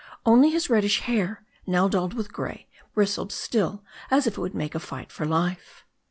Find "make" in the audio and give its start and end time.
4.55-4.73